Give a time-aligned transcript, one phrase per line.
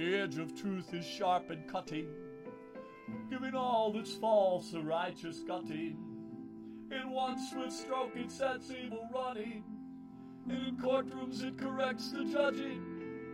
[0.00, 2.08] The edge of truth is sharp and cutting,
[3.28, 5.98] giving all that's false a righteous gutting.
[6.90, 9.62] In one swift stroke it sets evil running,
[10.48, 12.82] and in courtrooms it corrects the judging.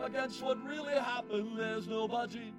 [0.00, 2.54] Against what really happened, there's no budging.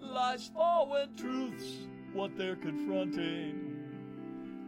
[0.00, 3.76] Lies fall when truth's what they're confronting.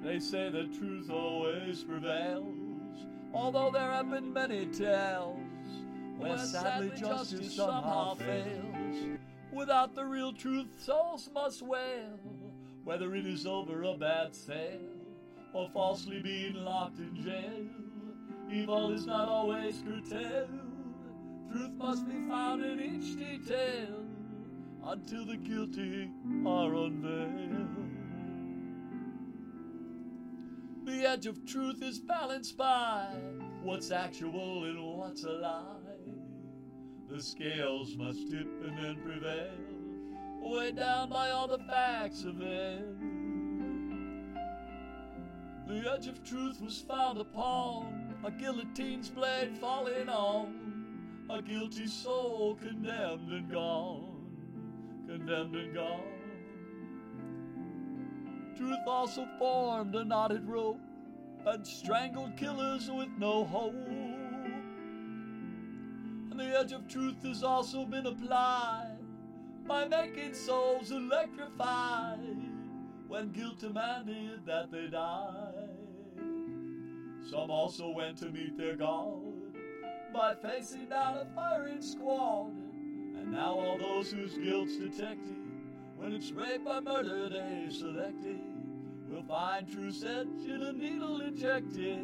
[0.05, 5.41] They say that truth always prevails, although there have been many tales
[6.19, 9.19] where sadly justice somehow fails.
[9.53, 12.19] Without the real truth, souls must wail,
[12.85, 14.81] whether it is over a bad sale
[15.55, 18.53] or falsely being locked in jail.
[18.53, 20.49] Evil is not always curtailed.
[21.51, 24.05] Truth must be found in each detail
[24.85, 26.11] until the guilty
[26.47, 27.38] are unveiled.
[31.09, 33.07] Edge of truth is balanced by
[33.63, 35.65] what's actual and what's a lie.
[37.09, 39.49] The scales must tip and then prevail,
[40.43, 42.85] weighed down by all the facts of it.
[45.67, 52.59] The edge of truth was found upon a guillotine's blade falling on a guilty soul
[52.61, 54.27] condemned and gone,
[55.09, 56.03] condemned and gone.
[58.59, 60.81] Truth also formed a knotted rope
[61.49, 63.75] and strangled killers with no hope.
[66.31, 68.99] And the edge of truth has also been applied
[69.67, 72.37] by making souls electrified
[73.07, 75.55] when guilt demanded that they die.
[77.31, 79.23] Some also went to meet their God
[80.13, 82.53] by facing down a firing squad.
[83.17, 85.37] And now all those whose guilt's detected,
[85.97, 88.41] when it's rape or murder they selected,
[89.11, 92.01] will find truth's edge in a needle injected.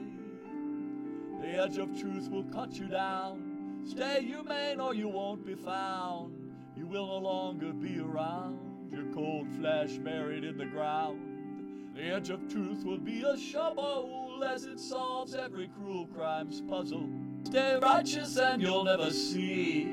[1.41, 3.83] The edge of truth will cut you down.
[3.87, 6.35] Stay humane or you won't be found.
[6.77, 8.59] You will no longer be around.
[8.91, 11.95] Your cold flesh buried in the ground.
[11.95, 17.09] The edge of truth will be a shovel as it solves every cruel crime's puzzle.
[17.45, 19.85] Stay righteous and you'll never see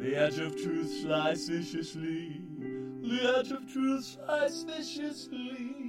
[0.00, 2.42] the edge of truth slice viciously.
[2.58, 5.79] The edge of truth slice viciously.